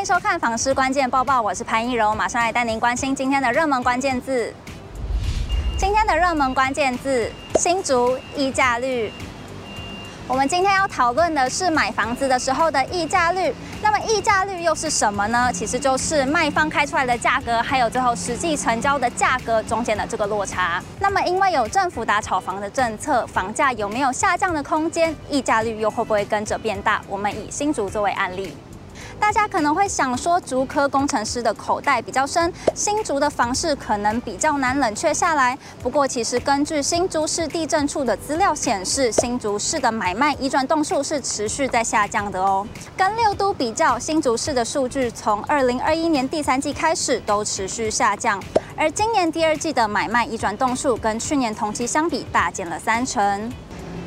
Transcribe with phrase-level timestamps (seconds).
[0.00, 4.50] 欢迎收看房市关键报报，我是潘一柔，马上来带您关心今天的热门关键字。
[5.76, 9.12] 今天的热门关键字：新竹溢价率。
[10.26, 13.54] 我们今天要讨论的是买房子的时候的溢价率。
[13.82, 15.52] 那么溢价率又是什么呢？
[15.52, 20.82] 其实就是卖方开出来的价格，还有最后实际成交的价格中间的这个落差。
[20.98, 25.14] 那么因为有政府打炒房的政策，房价有没有下降的空间？
[25.28, 27.02] 溢价率又会不会跟着变大？
[27.06, 28.56] 我们以新竹作为案例。
[29.20, 35.56] 大家可能会想说，竹科工程师的口袋比较深，新竹的房市可能比较难冷却下来。
[35.82, 42.66] 不过，其实根据新竹市地震处的资料显示，新竹市的买卖移转栋数是持续在下降的哦。
[42.96, 48.42] 跟六都比较，新竹市的数据从二零二一年第三季开始都持续下降，
[48.76, 53.52] 而今年第二季的买卖移转栋数跟去年同期相比大减了三成。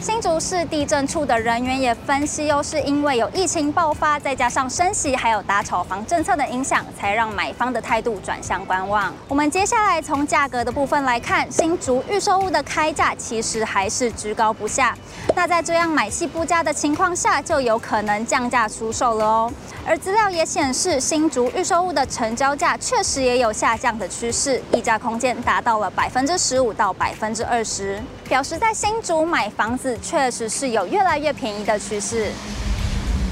[0.00, 9.12] 新竹市地政处的人员也分析，又是因为有疫情爆发，再加上升息，还有打炒房政策的影响，才让买方的态度转向观望。
[9.26, 14.96] 我们接下来从价格的部分来看，新竹预售屋的开价其实还是居高不下。
[15.34, 19.52] 那在这样买气不佳的情况下，就有可能降价出售了哦。
[19.84, 29.87] 而资料也显示，新竹预售屋的成交价确实也有下降的趋势，溢价空间达到了百分之十五到百分之二十，表示在新竹买房子。
[29.98, 32.32] 确实是有越来越便宜的趋势。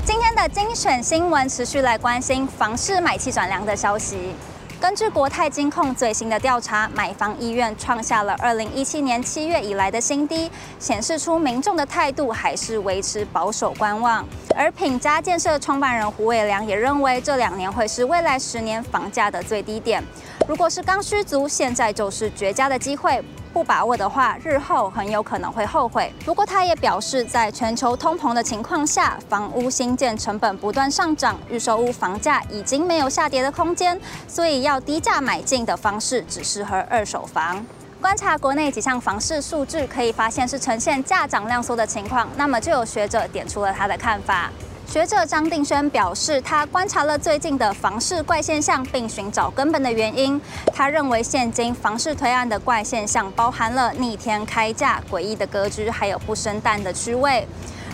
[0.05, 4.35] 今天的精选新闻持续来关心房市买气转凉的消息。
[4.79, 14.25] 根据国泰金控最新的调查，买房意愿创下了二零一七年七月以来的新低，显示出民众的态度还是维持保守观望。
[14.55, 20.05] 而品佳建设创办人胡伟良也认为，这两年会是未来十年房价的最低点。
[20.47, 23.23] 如果是刚需族，现在就是绝佳的机会。
[23.53, 26.13] 不把握的话，日后很有可能会后悔。
[26.27, 33.99] 不过，他也表示，在全球通膨的情况下，房屋新建成本不断上涨，预售屋房价已经没有下跌的空间，
[34.29, 37.65] 所以要低价买进的方式只适合二手房。
[37.99, 42.29] 观察国内几项房市数据，可以发现是呈现价涨量缩的情况。
[42.37, 44.51] 那么，就有学者点出了他的看法。
[44.87, 50.41] 学者张定轩表示，他观察了最近的房市怪现象，并寻找根本的原因。
[50.73, 57.47] 他认为，现今房市推案的怪现象包含了逆天开价、诡异的格局，还有不生蛋的区位。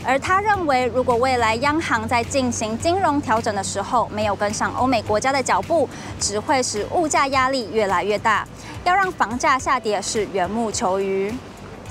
[0.04, 5.88] 而他认为，如果未来央行在进行金融调整的时候没有跟上欧美国家的脚步，
[6.20, 8.46] 只会使物价压力越来越大。
[8.84, 11.32] 要让房价下跌是缘木求鱼。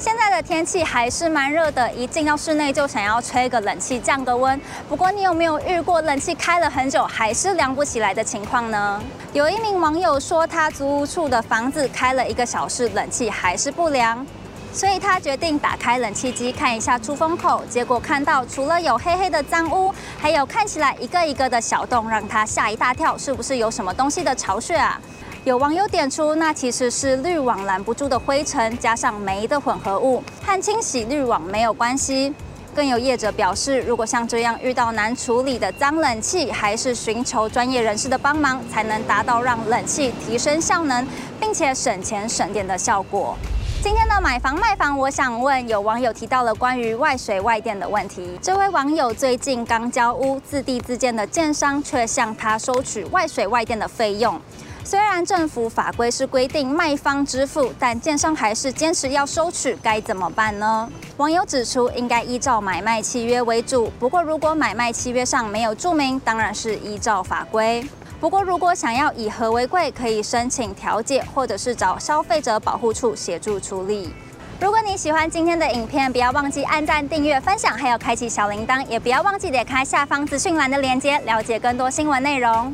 [0.01, 4.59] 现在的天气还是蛮热的，一进到室内就想要吹个冷气降个温。
[4.89, 8.99] 不过你有没有遇过冷气开了很久还是凉不起来的情况呢？
[9.31, 14.25] 有一名网友说，他租屋处的房子开了一个小时，冷气还是不凉，
[14.73, 24.99] 所以他决定打开冷气机看一下出风口，结果看到除了有黑黑的脏污，还有看起来一个一个的小洞，让他吓一大跳，是不是有什么东西的巢穴啊？
[25.43, 32.31] 有网友点出，那其实是滤网拦不住的灰尘，加上煤的混合物，和清洗滤网没有关系。
[32.75, 41.07] 更有业者表示，如果像这样遇到难处理的脏冷气，还是寻求专业人士的帮忙，才能达到让冷气提升效能，
[41.39, 43.35] 并且省钱省电的效果。
[43.81, 48.37] 今天的买房卖房，我想问，有网友提到了关于外水外电的问题。
[48.43, 54.39] 这位网友最近刚交屋，自地自建的建商却向他收取外水外电的费用。
[54.83, 60.89] 虽然政府法规是规定卖方支付，但建商还是坚持要收取，该怎么办呢？
[61.17, 63.91] 网友指出，应该依照买卖契约为主。
[63.99, 67.85] 不过，如果买卖契约上没有注明，当然是依照法规。
[68.19, 74.11] 不过，如果想要以和为贵，可以申请调解，或者是找消费者保护处协助处理。
[74.59, 82.73] 如果你喜欢今天的影片，不要忘记按赞、订阅、分享，还有开启小铃铛，也不要忘记点开下方资讯栏的链接，了解更多新闻内容。